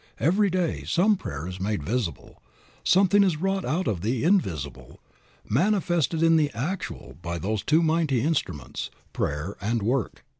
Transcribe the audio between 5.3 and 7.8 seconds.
manifested in the actual by those